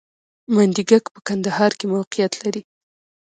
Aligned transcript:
منډیګک 0.53 1.03
په 1.13 1.19
کندهار 1.27 1.71
کې 1.79 1.85
موقعیت 1.93 2.33
لري 2.43 2.61